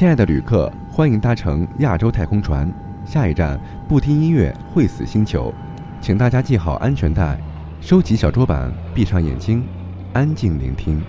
[0.00, 2.72] 亲爱的旅客，欢迎搭乘亚洲太空船，
[3.04, 5.52] 下一站不听音乐会死星球，
[6.00, 7.38] 请大家系好安全带，
[7.82, 9.62] 收起小桌板，闭上眼睛，
[10.14, 11.02] 安静聆听。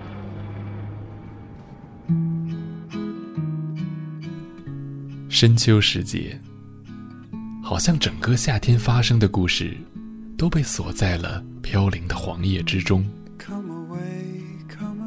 [5.29, 6.37] 深秋时节，
[7.63, 9.73] 好像整个夏天发生的故事，
[10.37, 13.09] 都被锁在了飘零的黄叶之中。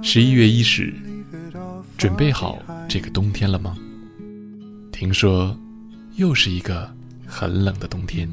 [0.00, 0.94] 十一月伊始，
[1.98, 2.58] 准备好
[2.88, 3.76] 这个冬天了吗？
[4.92, 5.56] 听说，
[6.16, 6.88] 又是一个
[7.26, 8.28] 很冷的冬天。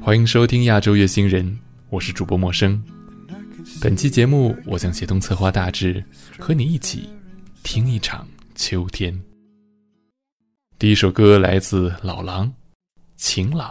[0.00, 1.58] 欢迎收听亚洲月星人，
[1.90, 2.82] 我是主播陌生。
[3.80, 6.02] 本期节目，我将协同策划大致，
[6.38, 7.08] 和你一起
[7.62, 9.18] 听一场秋天。
[10.78, 12.46] 第一首歌来自老狼，
[13.16, 13.70] 《晴朗》。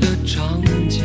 [0.00, 1.04] 的场景，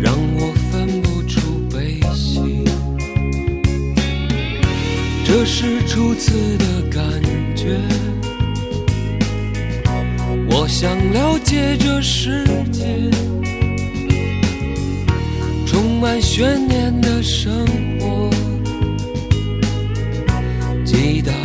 [0.00, 2.64] 让我分不出悲喜。
[5.24, 7.02] 这是初次的感
[7.54, 7.78] 觉，
[10.48, 13.10] 我想了解这世界，
[15.66, 17.66] 充满悬念的生
[18.00, 18.30] 活，
[20.84, 21.41] 记得。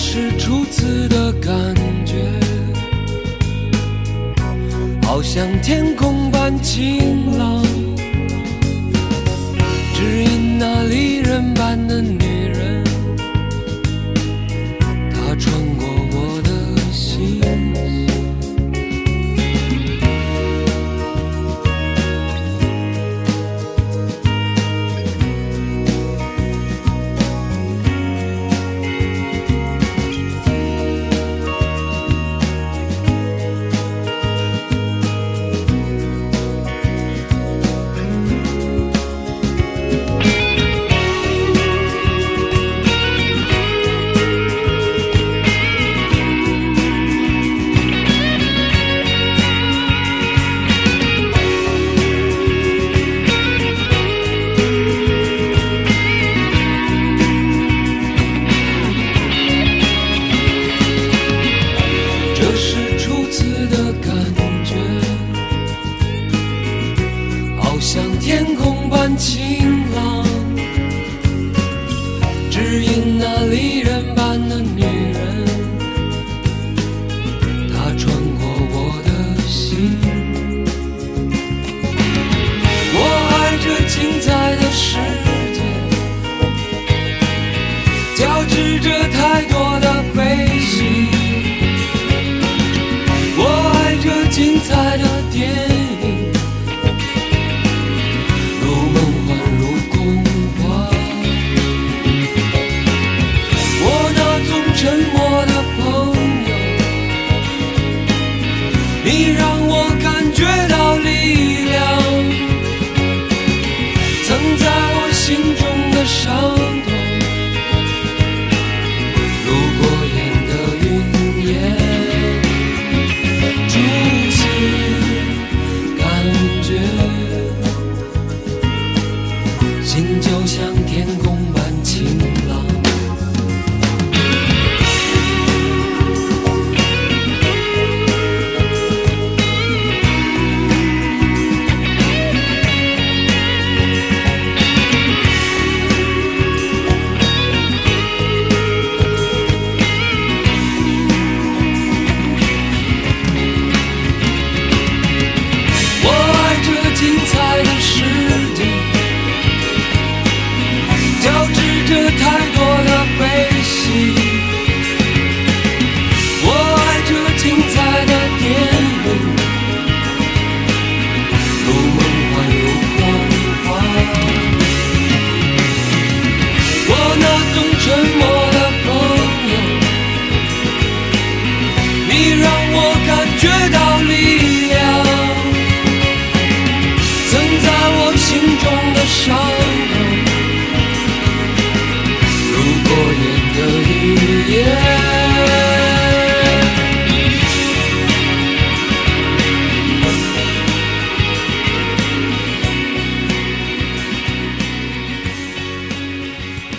[0.00, 1.52] 是初次的感
[2.06, 2.14] 觉
[5.02, 7.64] 好像天空般晴朗
[9.92, 12.00] 只因那离人般的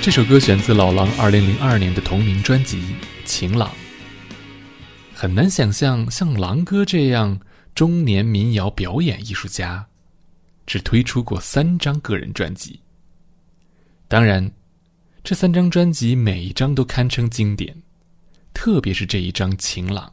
[0.10, 2.78] 这首歌选自老狼2002年的同名专辑
[3.26, 3.70] 《晴朗》。
[5.14, 7.40] 很难想象，像狼哥这样
[7.76, 9.86] 中年民谣表演艺术家，
[10.66, 12.80] 只推出过三张个人专辑。
[14.08, 14.52] 当然，
[15.24, 17.80] 这三张专辑每一张都堪称经典，
[18.52, 20.12] 特别是这一张《晴朗》，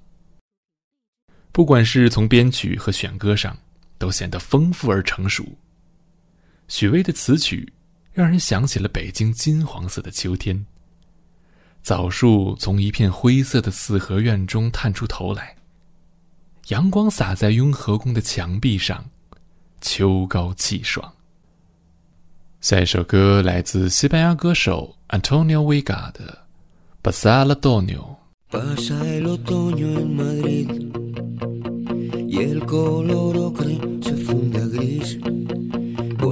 [1.52, 3.56] 不管是从编曲和选歌上，
[3.96, 5.56] 都显得丰富而成熟。
[6.68, 7.72] 许巍的词曲。
[8.16, 10.64] 让人想起了北京金黄色的秋天。
[11.82, 15.54] 枣树从一片灰色的四合院中探出头来，
[16.68, 19.04] 阳光洒在雍和宫的墙壁上，
[19.82, 21.12] 秋高气爽。
[22.62, 26.46] 下一首歌来自西班牙歌手 Antonio Vega 的
[27.12, 28.16] 《Pasa el otoño》。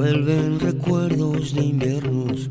[0.05, 2.47] Vuelven recuerdos de inviernos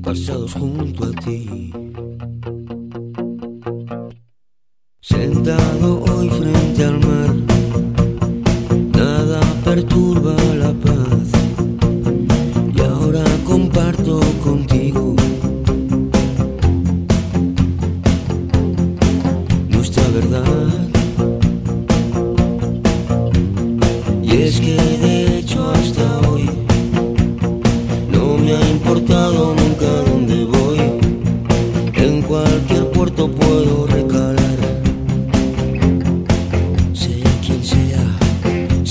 [0.00, 1.72] pasados junto a ti.
[5.00, 7.34] Sentado hoy frente al mar,
[8.92, 10.43] nada perturba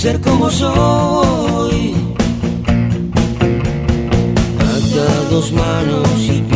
[0.04, 1.94] ser como soy.
[4.58, 6.53] Hasta dos manos y pies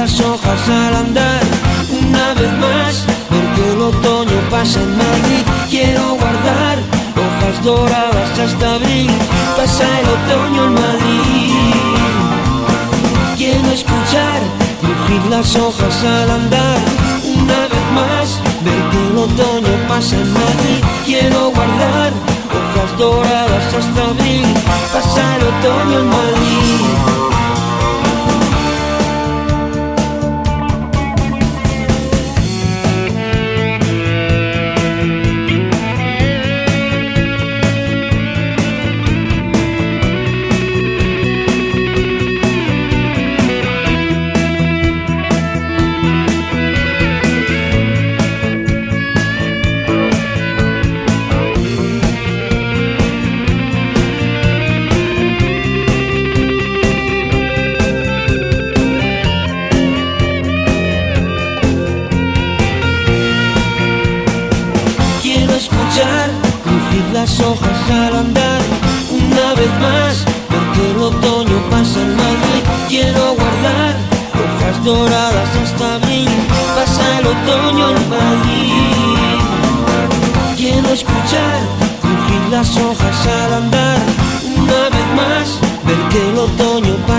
[0.00, 1.42] las hojas al andar.
[1.90, 5.42] Una vez más, ver que el otoño pasa en Madrid.
[5.68, 6.78] Quiero guardar
[7.22, 9.10] hojas doradas hasta abril.
[9.58, 11.52] Pasa el otoño en Madrid.
[13.36, 14.40] Quiero escuchar
[14.80, 16.78] crujir las hojas al andar.
[17.36, 18.28] Una vez más,
[18.64, 20.80] ver que el otoño pasa en Madrid.
[21.04, 22.10] Quiero guardar
[22.56, 24.46] hojas doradas hasta abril.
[24.94, 27.29] Pasa el otoño en Madrid.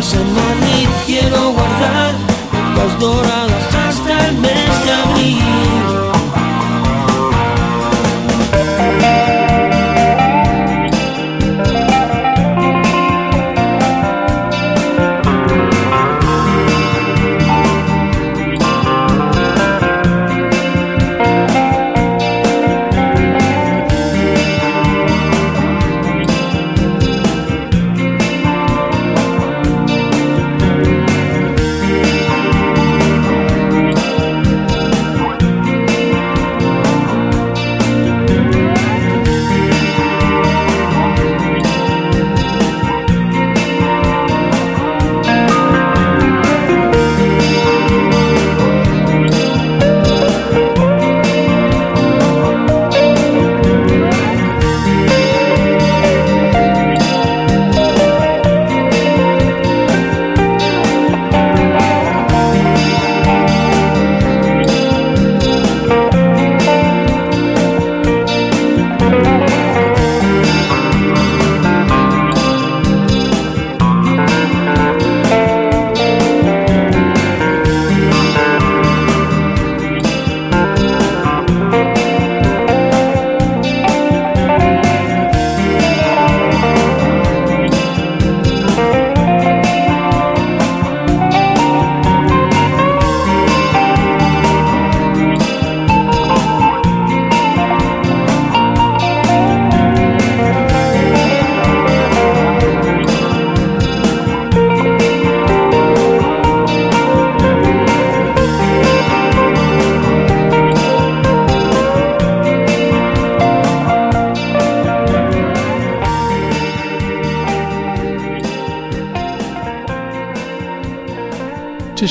[0.02, 2.14] mami, quiero guardar
[2.76, 4.91] las doradas hasta el mes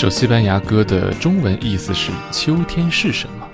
[0.00, 3.46] 首西班牙歌的中文意思是“秋天是什么”，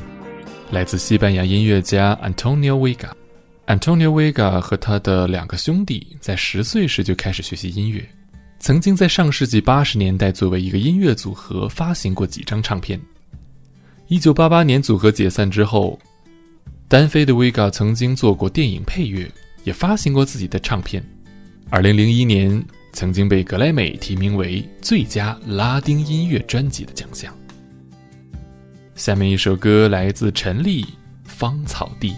[0.70, 3.10] 来自西班牙音乐家 Antonio Vega。
[3.66, 8.08] Antonio Vega 和他的两个兄弟在十岁时就开始学习音乐，
[8.60, 13.00] 曾经在上世纪八十年代作为一个音乐组合发行过几张唱片。
[14.06, 15.98] 一九八八年组合解散之后，
[16.86, 19.28] 单飞的 Vega 曾经做过电影配乐，
[19.64, 21.04] 也发行过自己的唱片。
[21.70, 22.64] 二零零一年。
[22.96, 27.30] 曾经被格莱美提名为最佳拉丁音乐专辑的奖项。
[28.94, 30.82] 下面一首歌来自陈粒，
[31.24, 32.14] 《芳草地》。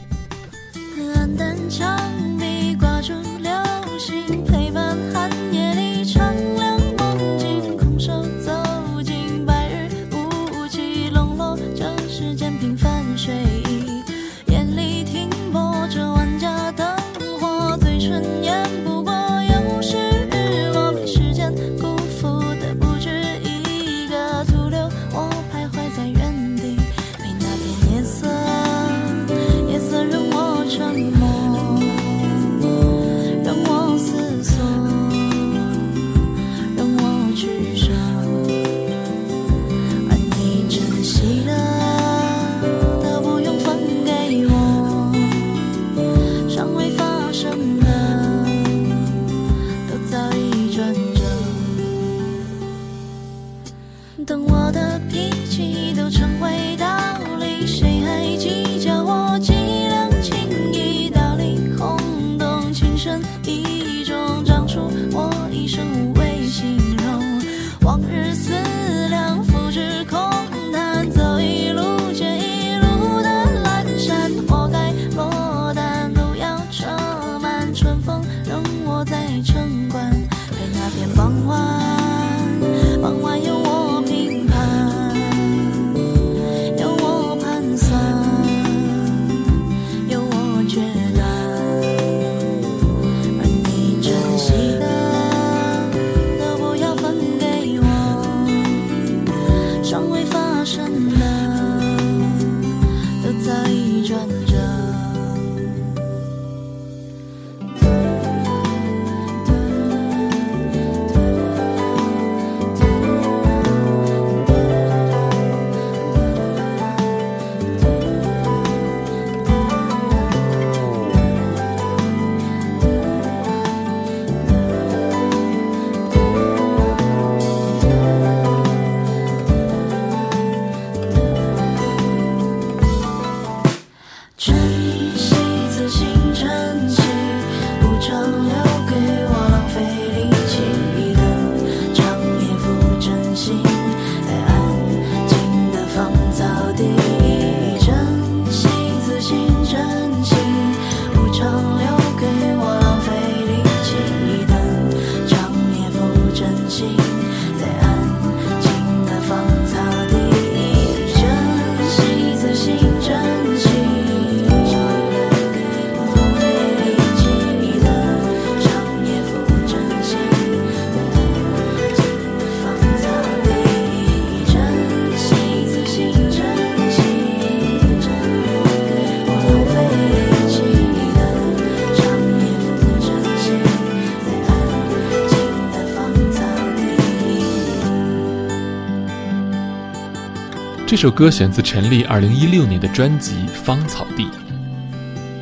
[190.98, 194.24] 这首歌选自陈粒2016年的专辑《芳草地》。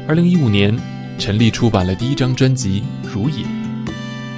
[0.07, 0.79] 2015年，
[1.19, 3.43] 陈粒出版了第一张专辑《如也》。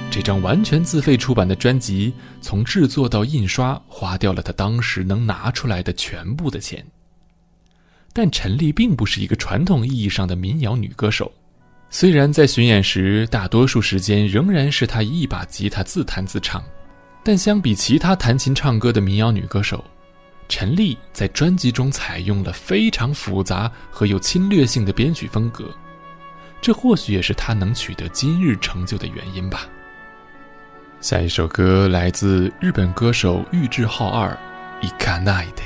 [0.09, 6.85] 这张完全自费出版的专辑，从制作到印刷，花掉了他当时能拿出来的全部的钱。
[8.13, 11.29] 但陈粒并不是一个传统意义上的民谣女歌手，
[11.89, 16.63] 虽然在巡演时，大多数时间仍然是她一把吉他自弹自唱，
[17.25, 19.83] 但相比其他弹琴唱歌的民谣女歌手。
[20.48, 25.74] 陈粒在专辑中采用了非常复杂和有侵略性的编曲风格，
[26.60, 29.66] 这或许也是他能取得今日成就的原因吧。
[31.00, 34.38] 下一首歌来自日本歌手玉置浩二，《
[34.86, 35.62] いかないで》。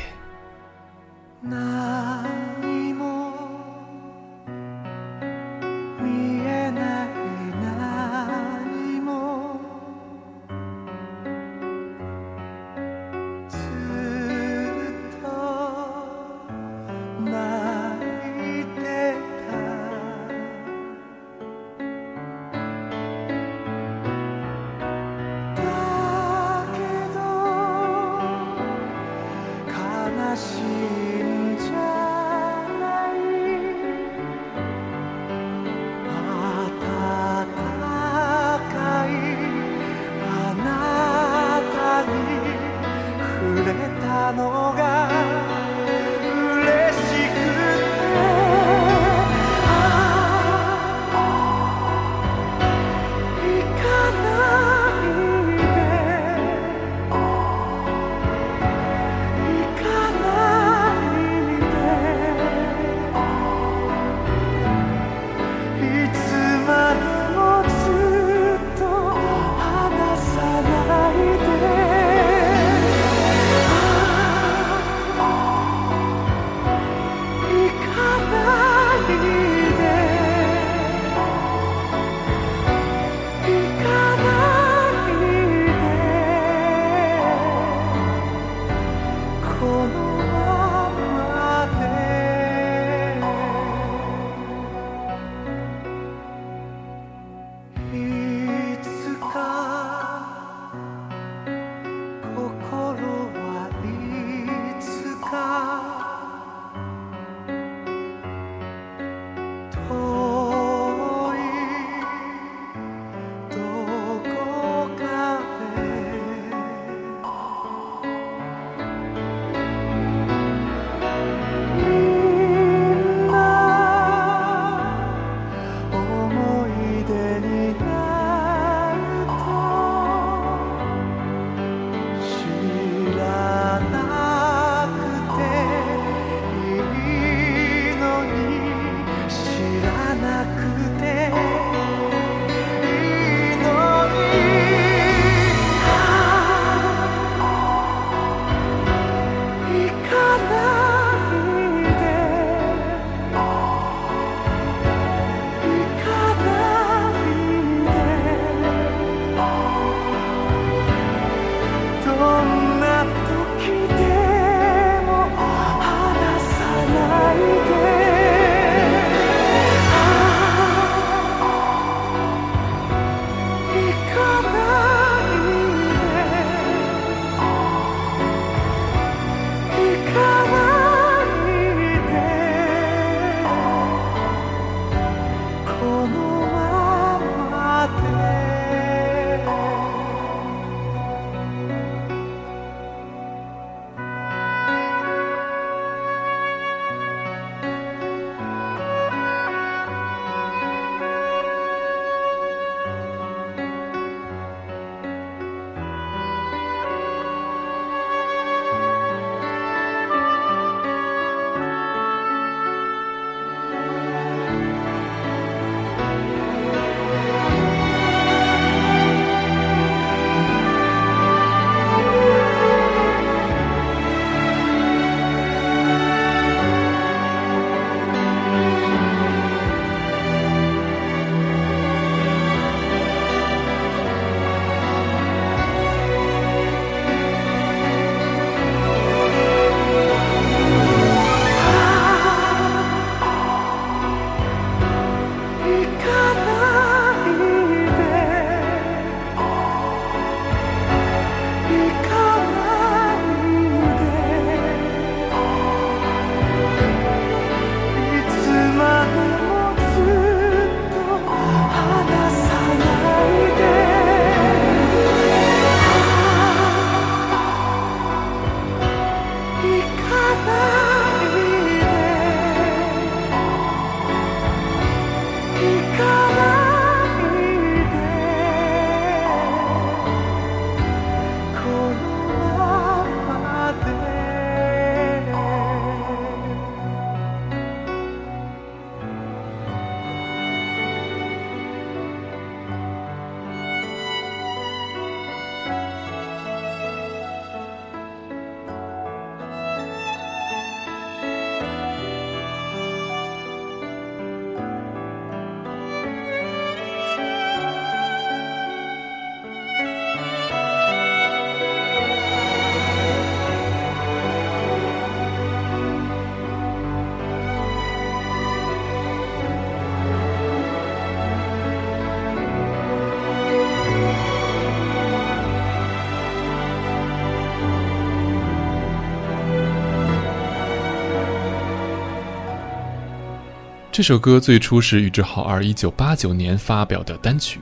[334.03, 337.61] 这首歌最初是玉置浩二一九八九年发表的单曲。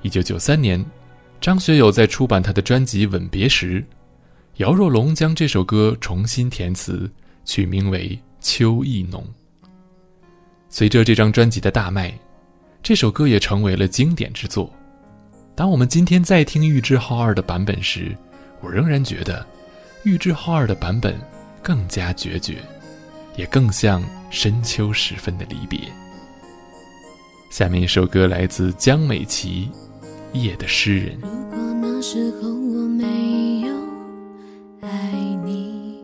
[0.00, 0.82] 一九九三年，
[1.38, 3.84] 张学友在出版他的专辑《吻别》时，
[4.56, 7.12] 姚若龙将这首歌重新填词，
[7.44, 8.08] 取名为
[8.40, 9.22] 《秋意浓》。
[10.70, 12.10] 随着这张专辑的大卖，
[12.82, 14.72] 这首歌也成为了经典之作。
[15.54, 18.16] 当我们今天再听玉置浩二的版本时，
[18.62, 19.46] 我仍然觉得
[20.04, 21.20] 玉置浩二的版本
[21.62, 22.62] 更加决绝，
[23.40, 25.80] 也更像深秋时分的离别。
[27.50, 29.70] 下面一首歌来自江美琪。
[30.32, 31.18] 夜的诗人。
[31.20, 33.74] 如果那时候我没有
[34.80, 35.12] 爱
[35.44, 35.98] 你，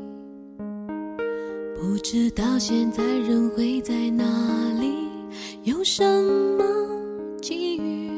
[1.76, 4.24] 不知道现在人会在哪
[4.80, 5.06] 里，
[5.62, 6.02] 有什
[6.58, 6.64] 么
[7.40, 8.10] 机遇，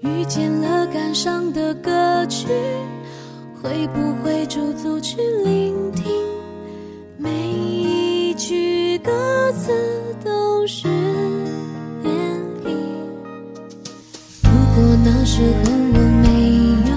[0.00, 2.46] 遇见了感伤的歌曲，
[3.62, 6.10] 会不会驻足去聆听，
[7.18, 7.71] 没
[8.42, 9.70] 句歌词
[10.24, 10.88] 都是。
[15.04, 16.26] 那时候我没
[16.88, 16.92] 有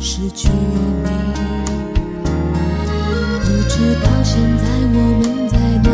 [0.00, 1.08] 失去你，
[3.40, 5.90] 不知道现在我们在哪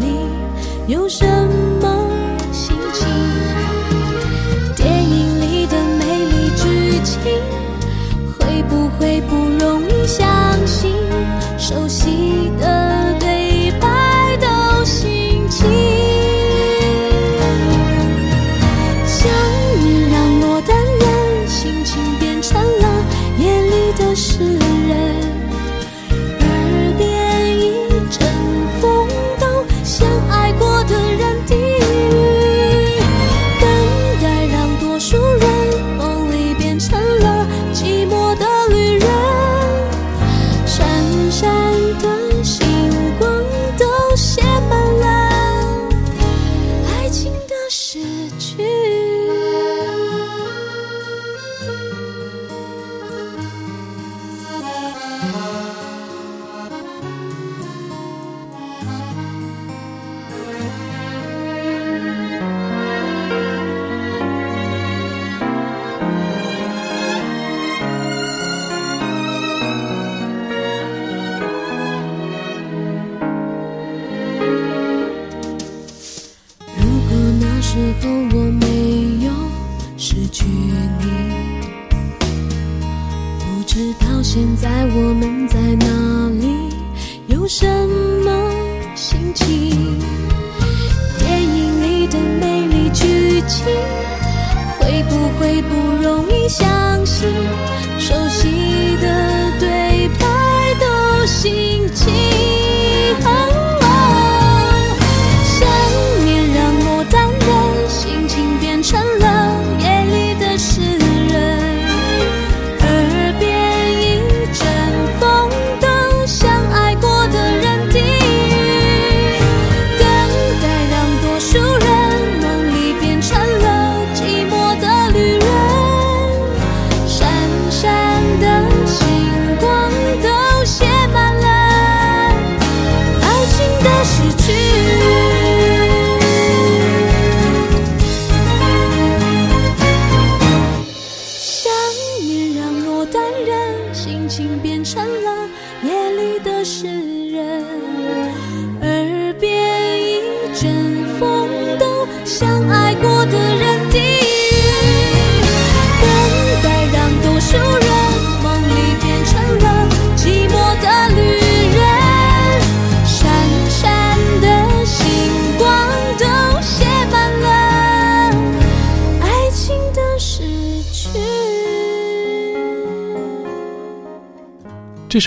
[0.00, 0.06] 里，
[0.92, 1.24] 有什
[1.80, 1.84] 么
[2.52, 3.06] 心情？
[4.76, 7.16] 电影里的美丽剧情，
[8.38, 10.26] 会不会不容易相
[10.66, 10.92] 信？
[11.58, 12.66] 熟悉的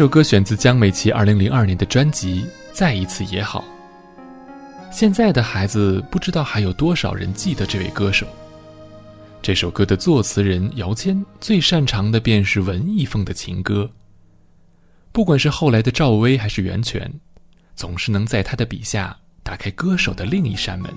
[0.02, 2.42] 这首歌选自江美琪二零零二年的专辑
[2.74, 3.64] 《再一次也好》。
[4.92, 8.26] 现在的孩子不知道还有多少人记得这位歌手。
[9.44, 13.88] 这首歌的作词人姚谦最擅长的便是文艺风的情歌。
[15.12, 17.08] 不管是后来的赵薇还是袁泉，
[17.76, 20.92] 总是能在他的笔下打开歌手的另一扇门。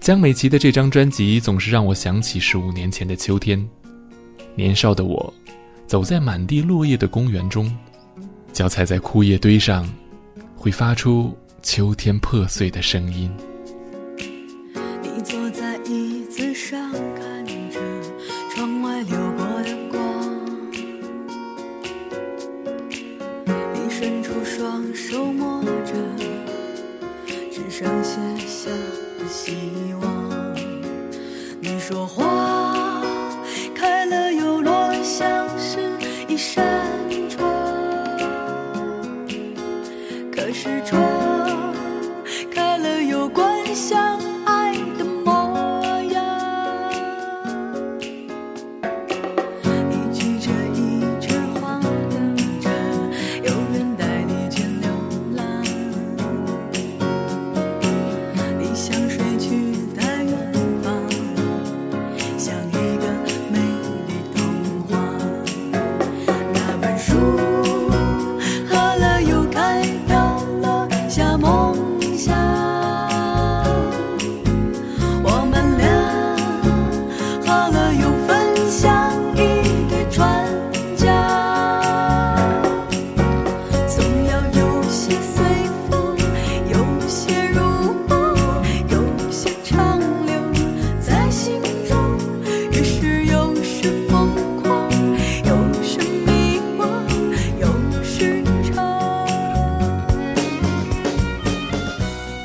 [0.00, 3.66] 江美琪的这张专辑总是让我想起十五年前的秋天，
[4.54, 5.32] 年少的我。
[5.86, 7.70] 走在满地落叶的公园中，
[8.52, 9.88] 脚踩在枯叶堆上，
[10.56, 13.30] 会发出秋天破碎的声音。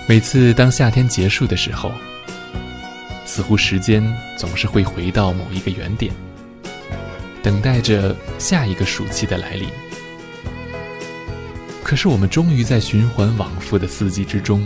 [0.10, 1.92] 每次当夏天结束的时候，
[3.26, 4.02] 似乎时间
[4.38, 6.14] 总是会回到某一个原点，
[7.44, 9.68] 等待着下一个暑期的来临。
[11.84, 14.66] 可是我们终于在循环往复的四季之中，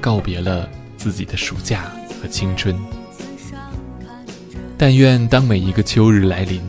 [0.00, 2.78] 告别了自己的暑假和青春。
[4.78, 6.62] 但愿当每一个秋日来临，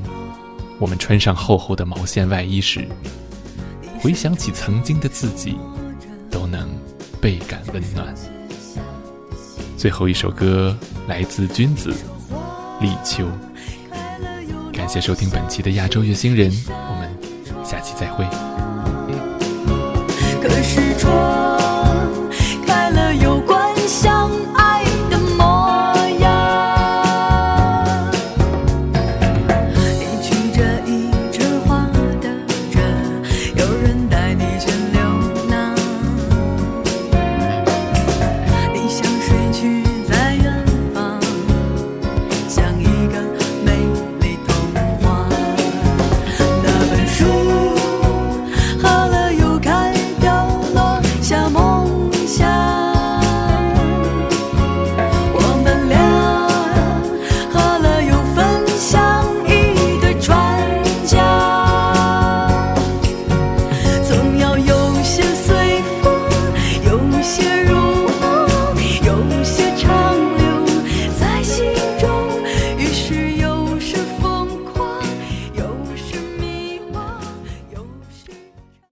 [0.80, 2.88] 我们穿上厚厚的毛线外衣时，
[4.00, 5.56] 回想起曾经的自己，
[7.24, 8.14] 倍感温暖。
[9.78, 11.90] 最后一首歌来自君子，
[12.82, 13.24] 《立秋》。
[14.74, 18.26] 感谢收听本期的亚洲月星人，我们下期再会。
[20.42, 21.53] 可是窗。